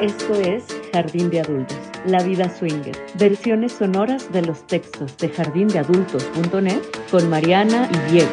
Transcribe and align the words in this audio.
Esto 0.00 0.34
es 0.34 0.64
Jardín 0.92 1.30
de 1.30 1.40
Adultos, 1.40 1.78
La 2.04 2.20
Vida 2.24 2.52
Swinger, 2.52 2.96
versiones 3.16 3.72
sonoras 3.72 4.32
de 4.32 4.42
los 4.42 4.66
textos 4.66 5.16
de 5.18 5.28
jardindeadultos.net 5.28 6.80
con 7.12 7.30
Mariana 7.30 7.88
y 7.92 8.12
Diego. 8.12 8.28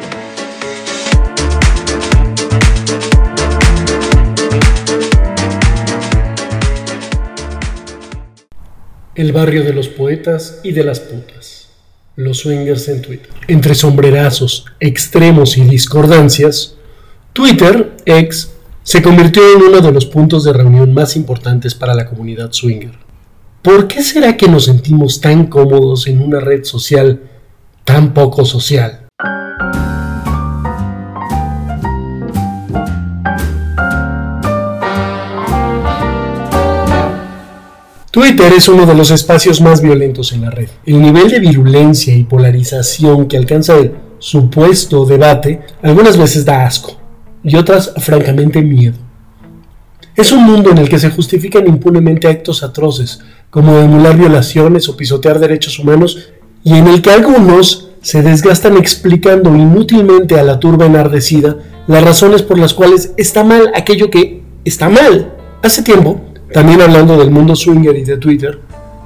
El 9.14 9.32
barrio 9.32 9.62
de 9.62 9.72
los 9.72 9.88
poetas 9.88 10.60
y 10.64 10.72
de 10.72 10.82
las 10.82 10.98
putas. 10.98 11.68
Los 12.16 12.38
swingers 12.38 12.88
en 12.88 13.02
Twitter. 13.02 13.30
Entre 13.46 13.76
sombrerazos, 13.76 14.66
extremos 14.80 15.56
y 15.56 15.62
discordancias, 15.62 16.76
Twitter, 17.32 17.92
ex, 18.04 18.51
se 18.84 19.00
convirtió 19.00 19.42
en 19.54 19.62
uno 19.62 19.80
de 19.80 19.92
los 19.92 20.06
puntos 20.06 20.42
de 20.44 20.52
reunión 20.52 20.92
más 20.92 21.14
importantes 21.14 21.74
para 21.74 21.94
la 21.94 22.06
comunidad 22.06 22.50
swinger. 22.52 22.92
¿Por 23.62 23.86
qué 23.86 24.02
será 24.02 24.36
que 24.36 24.48
nos 24.48 24.64
sentimos 24.64 25.20
tan 25.20 25.46
cómodos 25.46 26.08
en 26.08 26.20
una 26.20 26.40
red 26.40 26.64
social 26.64 27.22
tan 27.84 28.12
poco 28.12 28.44
social? 28.44 29.06
Twitter 38.10 38.52
es 38.54 38.68
uno 38.68 38.84
de 38.84 38.94
los 38.94 39.10
espacios 39.10 39.60
más 39.60 39.80
violentos 39.80 40.32
en 40.32 40.42
la 40.42 40.50
red. 40.50 40.68
El 40.84 41.00
nivel 41.00 41.30
de 41.30 41.38
virulencia 41.38 42.14
y 42.14 42.24
polarización 42.24 43.26
que 43.26 43.36
alcanza 43.36 43.78
el 43.78 43.94
supuesto 44.18 45.06
debate 45.06 45.60
algunas 45.82 46.18
veces 46.18 46.44
da 46.44 46.66
asco 46.66 47.01
y 47.44 47.56
otras 47.56 47.92
francamente 47.98 48.62
miedo. 48.62 48.96
Es 50.14 50.30
un 50.30 50.44
mundo 50.44 50.70
en 50.70 50.78
el 50.78 50.88
que 50.88 50.98
se 50.98 51.10
justifican 51.10 51.66
impunemente 51.66 52.28
actos 52.28 52.62
atroces, 52.62 53.20
como 53.48 53.78
emular 53.78 54.16
violaciones 54.16 54.88
o 54.88 54.96
pisotear 54.96 55.38
derechos 55.38 55.78
humanos, 55.78 56.30
y 56.62 56.74
en 56.74 56.86
el 56.86 57.00
que 57.00 57.10
algunos 57.10 57.88
se 58.02 58.22
desgastan 58.22 58.76
explicando 58.76 59.54
inútilmente 59.54 60.38
a 60.38 60.42
la 60.42 60.60
turba 60.60 60.86
enardecida 60.86 61.56
las 61.86 62.04
razones 62.04 62.42
por 62.42 62.58
las 62.58 62.74
cuales 62.74 63.12
está 63.16 63.42
mal 63.42 63.72
aquello 63.74 64.10
que 64.10 64.42
está 64.64 64.88
mal. 64.88 65.32
Hace 65.62 65.82
tiempo, 65.82 66.20
también 66.52 66.82
hablando 66.82 67.16
del 67.16 67.30
mundo 67.30 67.56
swinger 67.56 67.96
y 67.96 68.04
de 68.04 68.18
Twitter, 68.18 68.60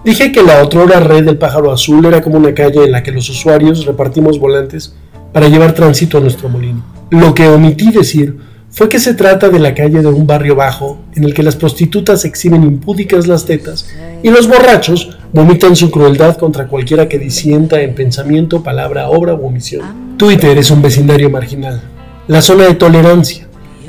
dije 0.04 0.32
que 0.32 0.42
la 0.42 0.62
otrora 0.62 1.00
red 1.00 1.24
del 1.24 1.38
pájaro 1.38 1.70
azul 1.70 2.04
era 2.04 2.20
como 2.20 2.36
una 2.36 2.54
calle 2.54 2.84
en 2.84 2.92
la 2.92 3.02
que 3.02 3.12
los 3.12 3.28
usuarios 3.28 3.86
repartimos 3.86 4.38
volantes 4.38 4.94
para 5.32 5.48
llevar 5.48 5.72
tránsito 5.72 6.18
a 6.18 6.20
nuestro 6.20 6.48
molino. 6.48 6.95
Lo 7.10 7.34
que 7.34 7.48
omití 7.48 7.90
decir 7.92 8.36
fue 8.70 8.88
que 8.88 8.98
se 8.98 9.14
trata 9.14 9.48
de 9.48 9.58
la 9.58 9.74
calle 9.74 10.02
de 10.02 10.08
un 10.08 10.26
barrio 10.26 10.56
bajo 10.56 10.98
en 11.14 11.24
el 11.24 11.32
que 11.32 11.42
las 11.42 11.56
prostitutas 11.56 12.24
exhiben 12.24 12.62
impúdicas 12.62 13.26
las 13.26 13.46
tetas 13.46 13.88
y 14.22 14.30
los 14.30 14.48
borrachos 14.48 15.16
vomitan 15.32 15.76
su 15.76 15.90
crueldad 15.90 16.36
contra 16.36 16.66
cualquiera 16.66 17.08
que 17.08 17.18
disienta 17.18 17.80
en 17.80 17.94
pensamiento, 17.94 18.62
palabra, 18.62 19.08
obra 19.08 19.34
u 19.34 19.46
omisión. 19.46 20.16
Twitter 20.18 20.58
es 20.58 20.70
un 20.70 20.82
vecindario 20.82 21.30
marginal, 21.30 21.80
la 22.26 22.42
zona 22.42 22.64
de 22.64 22.74
tolerancia, 22.74 23.46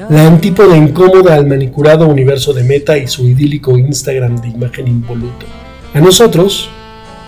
la 0.10 0.28
antípoda 0.28 0.78
incómoda 0.78 1.34
al 1.34 1.48
manicurado 1.48 2.08
universo 2.08 2.54
de 2.54 2.64
Meta 2.64 2.98
y 2.98 3.08
su 3.08 3.28
idílico 3.28 3.78
Instagram 3.78 4.40
de 4.42 4.50
imagen 4.50 4.88
involuto. 4.88 5.46
A 5.94 6.00
nosotros, 6.00 6.70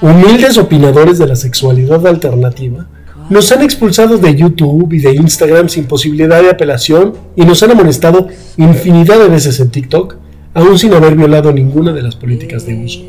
humildes 0.02 0.58
opinadores 0.58 1.17
de 1.17 1.28
la 1.28 1.36
sexualidad 1.36 2.06
alternativa, 2.06 2.88
nos 3.30 3.52
han 3.52 3.61
expulsado 3.61 4.17
de 4.17 4.35
YouTube 4.35 4.91
y 4.94 4.99
de 4.99 5.13
Instagram 5.13 5.69
sin 5.69 5.85
posibilidad 5.85 6.41
de 6.41 6.49
apelación 6.49 7.13
y 7.36 7.45
nos 7.45 7.61
han 7.61 7.71
amonestado 7.71 8.27
infinidad 8.58 9.19
de 9.19 9.30
veces 9.30 9.59
en 9.59 9.69
TikTok, 9.69 10.16
aún 10.55 10.80
sin 10.80 10.94
haber 10.94 11.16
violado 11.16 11.53
ninguna 11.53 11.94
de 11.94 12.02
las 12.02 12.16
políticas 12.16 12.66
de 12.66 12.83
uso. 12.83 13.02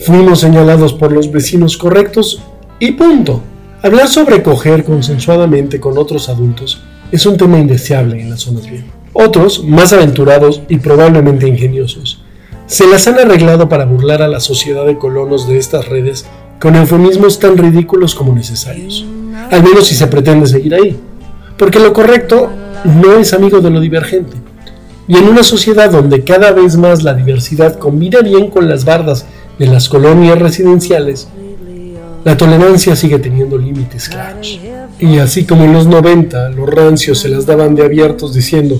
Fuimos 0.00 0.40
señalados 0.40 0.92
por 0.92 1.12
los 1.12 1.30
vecinos 1.30 1.76
correctos 1.76 2.42
y 2.80 2.92
punto. 2.92 3.40
Hablar 3.82 4.08
sobre 4.08 4.42
coger 4.42 4.82
consensuadamente 4.82 5.78
con 5.78 5.98
otros 5.98 6.28
adultos 6.28 6.82
es 7.12 7.24
un 7.24 7.36
tema 7.36 7.58
indeseable 7.58 8.20
en 8.20 8.30
las 8.30 8.40
zonas 8.40 8.68
bien. 8.68 8.86
Otros, 9.12 9.64
más 9.64 9.92
aventurados 9.92 10.62
y 10.68 10.78
probablemente 10.78 11.46
ingeniosos, 11.46 12.22
se 12.66 12.86
las 12.88 13.06
han 13.06 13.18
arreglado 13.18 13.68
para 13.68 13.86
burlar 13.86 14.20
a 14.20 14.28
la 14.28 14.40
sociedad 14.40 14.84
de 14.84 14.98
colonos 14.98 15.48
de 15.48 15.58
estas 15.58 15.88
redes 15.88 16.26
con 16.60 16.74
eufemismos 16.74 17.38
tan 17.38 17.56
ridículos 17.56 18.16
como 18.16 18.34
necesarios 18.34 19.06
al 19.50 19.62
menos 19.62 19.86
si 19.86 19.94
se 19.94 20.06
pretende 20.06 20.46
seguir 20.46 20.74
ahí. 20.74 20.96
Porque 21.56 21.80
lo 21.80 21.92
correcto 21.92 22.50
no 22.84 23.14
es 23.14 23.32
amigo 23.32 23.60
de 23.60 23.70
lo 23.70 23.80
divergente. 23.80 24.36
Y 25.06 25.16
en 25.16 25.28
una 25.28 25.42
sociedad 25.42 25.90
donde 25.90 26.22
cada 26.22 26.52
vez 26.52 26.76
más 26.76 27.02
la 27.02 27.14
diversidad 27.14 27.78
combina 27.78 28.20
bien 28.20 28.48
con 28.50 28.68
las 28.68 28.84
bardas 28.84 29.24
de 29.58 29.66
las 29.66 29.88
colonias 29.88 30.38
residenciales, 30.38 31.28
la 32.24 32.36
tolerancia 32.36 32.94
sigue 32.94 33.18
teniendo 33.18 33.56
límites 33.56 34.08
claros. 34.08 34.60
Y 35.00 35.18
así 35.18 35.44
como 35.44 35.64
en 35.64 35.72
los 35.72 35.86
90 35.86 36.50
los 36.50 36.68
rancios 36.68 37.20
se 37.20 37.28
las 37.28 37.46
daban 37.46 37.74
de 37.74 37.84
abiertos 37.84 38.34
diciendo, 38.34 38.78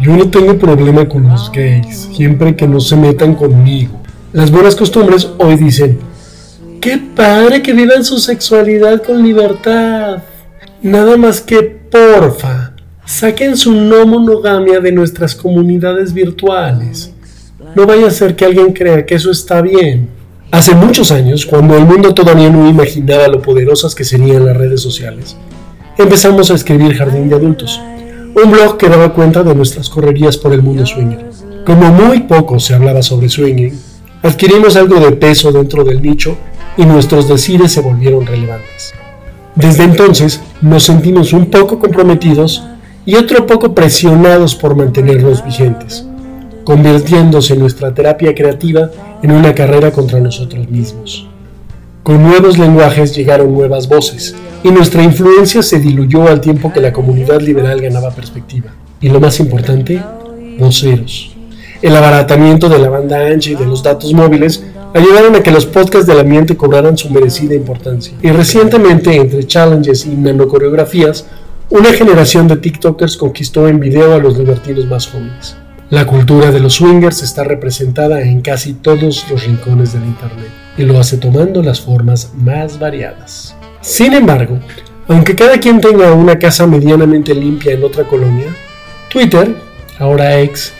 yo 0.00 0.16
no 0.16 0.28
tengo 0.28 0.58
problema 0.58 1.08
con 1.08 1.28
los 1.28 1.50
gays, 1.50 2.08
siempre 2.14 2.54
que 2.56 2.66
no 2.66 2.80
se 2.80 2.96
metan 2.96 3.34
conmigo. 3.34 4.00
Las 4.32 4.50
buenas 4.50 4.76
costumbres 4.76 5.28
hoy 5.38 5.56
dicen, 5.56 5.98
Qué 6.82 6.98
padre 6.98 7.62
que 7.62 7.74
vivan 7.74 8.04
su 8.04 8.18
sexualidad 8.18 9.04
con 9.04 9.22
libertad. 9.22 10.20
Nada 10.82 11.16
más 11.16 11.40
que, 11.40 11.62
porfa, 11.62 12.72
saquen 13.06 13.56
su 13.56 13.70
no 13.70 14.04
monogamia 14.04 14.80
de 14.80 14.90
nuestras 14.90 15.36
comunidades 15.36 16.12
virtuales. 16.12 17.12
No 17.76 17.86
vaya 17.86 18.08
a 18.08 18.10
ser 18.10 18.34
que 18.34 18.46
alguien 18.46 18.72
crea 18.72 19.06
que 19.06 19.14
eso 19.14 19.30
está 19.30 19.62
bien. 19.62 20.08
Hace 20.50 20.74
muchos 20.74 21.12
años, 21.12 21.46
cuando 21.46 21.76
el 21.76 21.84
mundo 21.84 22.14
todavía 22.14 22.50
no 22.50 22.68
imaginaba 22.68 23.28
lo 23.28 23.40
poderosas 23.40 23.94
que 23.94 24.02
serían 24.02 24.44
las 24.44 24.56
redes 24.56 24.82
sociales, 24.82 25.36
empezamos 25.96 26.50
a 26.50 26.54
escribir 26.54 26.96
Jardín 26.96 27.28
de 27.28 27.36
Adultos, 27.36 27.80
un 28.34 28.50
blog 28.50 28.76
que 28.76 28.88
daba 28.88 29.14
cuenta 29.14 29.44
de 29.44 29.54
nuestras 29.54 29.88
correrías 29.88 30.36
por 30.36 30.52
el 30.52 30.62
mundo 30.62 30.84
swinger. 30.84 31.30
Como 31.64 31.92
muy 31.92 32.22
poco 32.22 32.58
se 32.58 32.74
hablaba 32.74 33.02
sobre 33.02 33.28
swinging, 33.28 33.78
adquirimos 34.24 34.74
algo 34.74 34.98
de 34.98 35.12
peso 35.12 35.52
dentro 35.52 35.84
del 35.84 36.02
nicho 36.02 36.36
y 36.76 36.84
nuestros 36.84 37.28
decires 37.28 37.72
se 37.72 37.80
volvieron 37.80 38.26
relevantes. 38.26 38.92
Desde 39.54 39.84
entonces 39.84 40.40
nos 40.62 40.84
sentimos 40.84 41.32
un 41.32 41.46
poco 41.46 41.78
comprometidos 41.78 42.64
y 43.04 43.16
otro 43.16 43.46
poco 43.46 43.74
presionados 43.74 44.54
por 44.54 44.76
mantenernos 44.76 45.44
vigentes, 45.44 46.06
convirtiéndose 46.64 47.56
nuestra 47.56 47.92
terapia 47.92 48.34
creativa 48.34 48.90
en 49.22 49.32
una 49.32 49.54
carrera 49.54 49.90
contra 49.90 50.20
nosotros 50.20 50.68
mismos. 50.68 51.28
Con 52.02 52.22
nuevos 52.22 52.58
lenguajes 52.58 53.14
llegaron 53.14 53.52
nuevas 53.52 53.88
voces 53.88 54.34
y 54.64 54.70
nuestra 54.70 55.02
influencia 55.02 55.62
se 55.62 55.78
diluyó 55.78 56.28
al 56.28 56.40
tiempo 56.40 56.72
que 56.72 56.80
la 56.80 56.92
comunidad 56.92 57.40
liberal 57.40 57.80
ganaba 57.80 58.10
perspectiva. 58.10 58.70
Y 59.00 59.08
lo 59.08 59.20
más 59.20 59.38
importante, 59.40 60.02
voceros. 60.58 61.36
El 61.80 61.96
abaratamiento 61.96 62.68
de 62.68 62.78
la 62.78 62.88
banda 62.88 63.26
ancha 63.26 63.50
y 63.50 63.54
de 63.54 63.66
los 63.66 63.82
datos 63.82 64.12
móviles 64.12 64.64
ayudaron 64.94 65.36
a 65.36 65.42
que 65.42 65.50
los 65.50 65.66
podcasts 65.66 66.06
del 66.06 66.20
ambiente 66.20 66.56
cobraran 66.56 66.96
su 66.96 67.10
merecida 67.10 67.54
importancia. 67.54 68.14
Y 68.22 68.30
recientemente, 68.30 69.14
entre 69.16 69.46
challenges 69.46 70.06
y 70.06 70.10
nanocoreografías, 70.10 71.26
una 71.70 71.92
generación 71.92 72.48
de 72.48 72.56
TikTokers 72.56 73.16
conquistó 73.16 73.66
en 73.66 73.80
video 73.80 74.14
a 74.14 74.18
los 74.18 74.36
libertinos 74.36 74.86
más 74.86 75.06
jóvenes. 75.06 75.56
La 75.88 76.06
cultura 76.06 76.50
de 76.50 76.60
los 76.60 76.74
swingers 76.74 77.22
está 77.22 77.44
representada 77.44 78.22
en 78.22 78.40
casi 78.40 78.74
todos 78.74 79.26
los 79.30 79.44
rincones 79.44 79.92
del 79.92 80.04
Internet 80.04 80.48
y 80.76 80.84
lo 80.84 80.98
hace 80.98 81.18
tomando 81.18 81.62
las 81.62 81.80
formas 81.80 82.32
más 82.34 82.78
variadas. 82.78 83.54
Sin 83.80 84.14
embargo, 84.14 84.58
aunque 85.08 85.36
cada 85.36 85.58
quien 85.58 85.80
tenga 85.80 86.12
una 86.12 86.38
casa 86.38 86.66
medianamente 86.66 87.34
limpia 87.34 87.72
en 87.72 87.84
otra 87.84 88.04
colonia, 88.04 88.46
Twitter, 89.10 89.54
ahora 89.98 90.40
ex, 90.40 90.72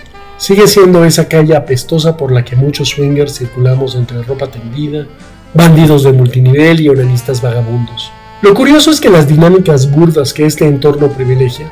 sigue 0.43 0.67
siendo 0.67 1.05
esa 1.05 1.29
calle 1.29 1.55
apestosa 1.55 2.17
por 2.17 2.33
la 2.33 2.45
que 2.45 2.57
muchos 2.57 2.89
swingers 2.89 3.39
circulamos 3.39 3.95
entre 3.95 4.25
ropa 4.25 4.49
tendida, 4.49 5.07
bandidos 5.55 6.03
de 6.03 6.13
multinivel 6.13 6.81
y 6.81 6.89
onanistas 6.89 7.41
vagabundos. 7.41 8.11
Lo 8.43 8.53
curioso 8.53 8.91
es 8.91 9.01
que 9.01 9.09
las 9.09 9.29
dinámicas 9.29 9.89
burdas 9.89 10.33
que 10.33 10.45
este 10.45 10.67
entorno 10.67 11.07
privilegia 11.13 11.71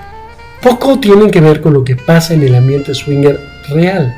poco 0.63 1.01
tienen 1.01 1.33
que 1.33 1.41
ver 1.41 1.61
con 1.61 1.73
lo 1.73 1.83
que 1.83 1.97
pasa 1.97 2.33
en 2.33 2.45
el 2.45 2.55
ambiente 2.55 2.95
swinger 2.95 3.41
real. 3.71 4.15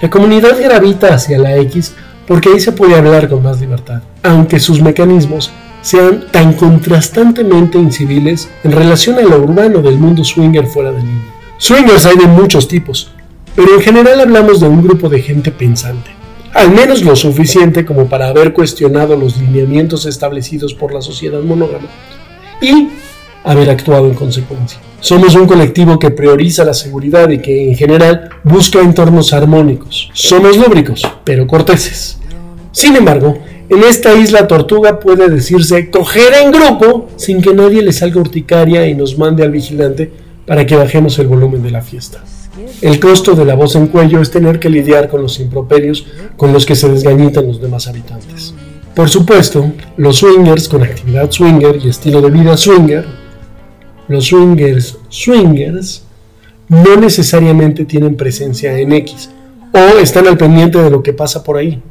La 0.00 0.08
comunidad 0.08 0.58
gravita 0.58 1.12
hacia 1.12 1.38
la 1.38 1.54
X 1.58 1.92
porque 2.26 2.48
ahí 2.48 2.60
se 2.60 2.72
puede 2.72 2.94
hablar 2.94 3.28
con 3.28 3.42
más 3.42 3.60
libertad, 3.60 4.00
aunque 4.22 4.60
sus 4.60 4.80
mecanismos 4.80 5.50
sean 5.82 6.24
tan 6.32 6.54
contrastantemente 6.54 7.76
inciviles 7.76 8.48
en 8.64 8.72
relación 8.72 9.18
a 9.18 9.22
lo 9.22 9.42
urbano 9.42 9.82
del 9.82 9.98
mundo 9.98 10.24
swinger 10.24 10.64
fuera 10.64 10.90
de 10.90 11.00
línea. 11.00 11.34
Swingers 11.58 12.06
hay 12.06 12.16
de 12.16 12.26
muchos 12.26 12.66
tipos, 12.66 13.12
pero 13.54 13.74
en 13.74 13.80
general 13.80 14.20
hablamos 14.20 14.60
de 14.60 14.68
un 14.68 14.82
grupo 14.82 15.08
de 15.08 15.22
gente 15.22 15.50
pensante, 15.50 16.10
al 16.54 16.70
menos 16.70 17.02
lo 17.02 17.16
suficiente 17.16 17.84
como 17.84 18.06
para 18.08 18.28
haber 18.28 18.52
cuestionado 18.52 19.16
los 19.16 19.36
lineamientos 19.38 20.06
establecidos 20.06 20.74
por 20.74 20.92
la 20.92 21.02
sociedad 21.02 21.40
monógama 21.42 21.88
y 22.60 22.88
haber 23.44 23.70
actuado 23.70 24.06
en 24.06 24.14
consecuencia. 24.14 24.78
Somos 25.00 25.34
un 25.34 25.46
colectivo 25.46 25.98
que 25.98 26.10
prioriza 26.10 26.64
la 26.64 26.74
seguridad 26.74 27.28
y 27.30 27.40
que 27.40 27.68
en 27.68 27.76
general 27.76 28.30
busca 28.44 28.80
entornos 28.80 29.32
armónicos. 29.32 30.10
Somos 30.14 30.56
lúbricos, 30.56 31.02
pero 31.24 31.46
corteses. 31.46 32.18
Sin 32.70 32.94
embargo, 32.96 33.38
en 33.68 33.82
esta 33.82 34.14
isla 34.14 34.46
tortuga 34.46 35.00
puede 35.00 35.28
decirse 35.28 35.90
coger 35.90 36.34
en 36.42 36.52
grupo 36.52 37.08
sin 37.16 37.42
que 37.42 37.52
nadie 37.52 37.82
le 37.82 37.92
salga 37.92 38.20
urticaria 38.20 38.86
y 38.86 38.94
nos 38.94 39.18
mande 39.18 39.42
al 39.42 39.50
vigilante 39.50 40.12
para 40.46 40.66
que 40.66 40.76
bajemos 40.76 41.18
el 41.18 41.26
volumen 41.26 41.62
de 41.62 41.70
la 41.70 41.82
fiesta. 41.82 42.22
El 42.82 43.00
costo 43.00 43.34
de 43.34 43.44
la 43.44 43.54
voz 43.54 43.76
en 43.76 43.86
cuello 43.86 44.20
es 44.20 44.30
tener 44.30 44.60
que 44.60 44.68
lidiar 44.68 45.08
con 45.08 45.22
los 45.22 45.40
improperios 45.40 46.06
con 46.36 46.52
los 46.52 46.66
que 46.66 46.74
se 46.74 46.88
desgañitan 46.88 47.46
los 47.46 47.60
demás 47.60 47.88
habitantes. 47.88 48.54
Por 48.94 49.08
supuesto, 49.08 49.72
los 49.96 50.18
swingers 50.18 50.68
con 50.68 50.82
actividad 50.82 51.30
swinger 51.30 51.78
y 51.82 51.88
estilo 51.88 52.20
de 52.20 52.30
vida 52.30 52.56
swinger, 52.56 53.06
los 54.08 54.26
swingers 54.26 54.98
swingers, 55.08 56.02
no 56.68 56.96
necesariamente 56.96 57.86
tienen 57.86 58.16
presencia 58.16 58.78
en 58.78 58.92
X 58.92 59.30
o 59.72 59.98
están 59.98 60.26
al 60.26 60.36
pendiente 60.36 60.82
de 60.82 60.90
lo 60.90 61.02
que 61.02 61.14
pasa 61.14 61.42
por 61.42 61.56
ahí. 61.56 61.82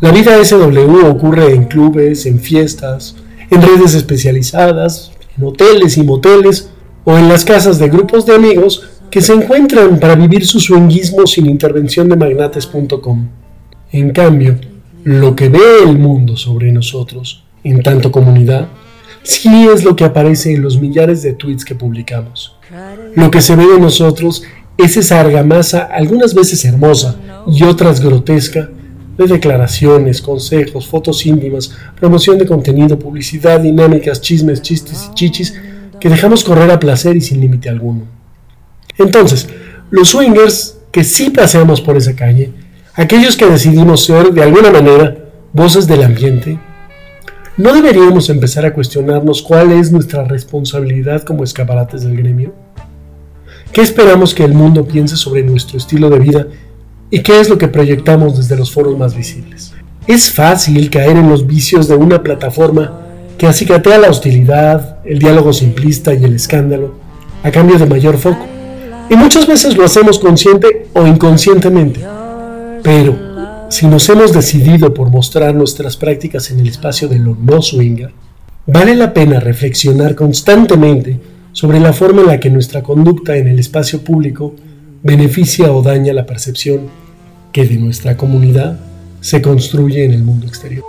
La 0.00 0.10
vida 0.12 0.42
SW 0.44 1.06
ocurre 1.06 1.54
en 1.54 1.64
clubes, 1.64 2.26
en 2.26 2.38
fiestas, 2.38 3.16
en 3.50 3.62
redes 3.62 3.94
especializadas, 3.94 5.12
en 5.38 5.44
hoteles 5.44 5.96
y 5.96 6.02
moteles 6.02 6.70
o 7.04 7.16
en 7.16 7.28
las 7.28 7.46
casas 7.46 7.78
de 7.78 7.88
grupos 7.88 8.26
de 8.26 8.34
amigos 8.34 8.99
que 9.10 9.20
se 9.20 9.34
encuentran 9.34 9.98
para 9.98 10.14
vivir 10.14 10.46
su 10.46 10.60
swingismo 10.60 11.26
sin 11.26 11.46
intervención 11.46 12.08
de 12.08 12.16
magnates.com. 12.16 13.28
En 13.92 14.10
cambio, 14.10 14.56
lo 15.02 15.34
que 15.34 15.48
ve 15.48 15.82
el 15.84 15.98
mundo 15.98 16.36
sobre 16.36 16.70
nosotros, 16.70 17.44
en 17.64 17.82
tanto 17.82 18.12
comunidad, 18.12 18.68
sí 19.22 19.66
es 19.66 19.82
lo 19.82 19.96
que 19.96 20.04
aparece 20.04 20.54
en 20.54 20.62
los 20.62 20.80
millares 20.80 21.22
de 21.22 21.32
tweets 21.32 21.64
que 21.64 21.74
publicamos. 21.74 22.56
Lo 23.16 23.30
que 23.30 23.40
se 23.40 23.56
ve 23.56 23.66
de 23.66 23.80
nosotros 23.80 24.44
es 24.78 24.96
esa 24.96 25.20
argamasa, 25.20 25.88
algunas 25.92 26.32
veces 26.32 26.64
hermosa 26.64 27.16
y 27.48 27.64
otras 27.64 28.00
grotesca, 28.00 28.70
de 29.18 29.26
declaraciones, 29.26 30.22
consejos, 30.22 30.86
fotos 30.86 31.26
íntimas, 31.26 31.72
promoción 31.98 32.38
de 32.38 32.46
contenido, 32.46 32.98
publicidad, 32.98 33.60
dinámicas, 33.60 34.20
chismes, 34.20 34.62
chistes 34.62 35.08
y 35.10 35.14
chichis 35.14 35.60
que 35.98 36.08
dejamos 36.08 36.44
correr 36.44 36.70
a 36.70 36.78
placer 36.78 37.16
y 37.16 37.20
sin 37.20 37.40
límite 37.40 37.68
alguno. 37.68 38.19
Entonces, 39.00 39.48
los 39.90 40.10
swingers 40.10 40.76
que 40.92 41.04
sí 41.04 41.30
paseamos 41.30 41.80
por 41.80 41.96
esa 41.96 42.14
calle, 42.14 42.52
aquellos 42.94 43.36
que 43.36 43.46
decidimos 43.46 44.04
ser 44.04 44.32
de 44.32 44.42
alguna 44.42 44.70
manera 44.70 45.16
voces 45.52 45.86
del 45.86 46.02
ambiente, 46.02 46.58
¿no 47.56 47.72
deberíamos 47.72 48.28
empezar 48.30 48.66
a 48.66 48.74
cuestionarnos 48.74 49.42
cuál 49.42 49.72
es 49.72 49.90
nuestra 49.90 50.24
responsabilidad 50.24 51.22
como 51.22 51.44
escaparates 51.44 52.02
del 52.02 52.16
gremio? 52.16 52.52
¿Qué 53.72 53.82
esperamos 53.82 54.34
que 54.34 54.44
el 54.44 54.52
mundo 54.52 54.84
piense 54.84 55.16
sobre 55.16 55.42
nuestro 55.42 55.78
estilo 55.78 56.10
de 56.10 56.18
vida 56.18 56.46
y 57.10 57.22
qué 57.22 57.40
es 57.40 57.48
lo 57.48 57.56
que 57.56 57.68
proyectamos 57.68 58.36
desde 58.36 58.56
los 58.56 58.72
foros 58.72 58.98
más 58.98 59.16
visibles? 59.16 59.72
Es 60.06 60.30
fácil 60.30 60.90
caer 60.90 61.16
en 61.16 61.28
los 61.28 61.46
vicios 61.46 61.86
de 61.86 61.94
una 61.94 62.22
plataforma 62.22 63.00
que 63.38 63.46
acicatea 63.46 63.98
la 63.98 64.10
hostilidad, 64.10 64.98
el 65.04 65.20
diálogo 65.20 65.52
simplista 65.52 66.12
y 66.12 66.24
el 66.24 66.34
escándalo, 66.34 66.94
a 67.42 67.50
cambio 67.50 67.78
de 67.78 67.86
mayor 67.86 68.18
foco. 68.18 68.49
Y 69.10 69.16
muchas 69.16 69.48
veces 69.48 69.76
lo 69.76 69.84
hacemos 69.84 70.20
consciente 70.20 70.86
o 70.94 71.04
inconscientemente. 71.04 72.00
Pero 72.82 73.66
si 73.68 73.88
nos 73.88 74.08
hemos 74.08 74.32
decidido 74.32 74.94
por 74.94 75.10
mostrar 75.10 75.52
nuestras 75.54 75.96
prácticas 75.96 76.50
en 76.52 76.60
el 76.60 76.68
espacio 76.68 77.08
de 77.08 77.18
lo 77.18 77.34
no 77.34 77.60
swinger, 77.60 78.12
vale 78.66 78.94
la 78.94 79.12
pena 79.12 79.40
reflexionar 79.40 80.14
constantemente 80.14 81.18
sobre 81.52 81.80
la 81.80 81.92
forma 81.92 82.22
en 82.22 82.28
la 82.28 82.40
que 82.40 82.50
nuestra 82.50 82.84
conducta 82.84 83.36
en 83.36 83.48
el 83.48 83.58
espacio 83.58 84.02
público 84.02 84.54
beneficia 85.02 85.72
o 85.72 85.82
daña 85.82 86.12
la 86.12 86.26
percepción 86.26 86.82
que 87.52 87.66
de 87.66 87.76
nuestra 87.76 88.16
comunidad 88.16 88.78
se 89.20 89.42
construye 89.42 90.04
en 90.04 90.12
el 90.12 90.22
mundo 90.22 90.46
exterior. 90.46 90.84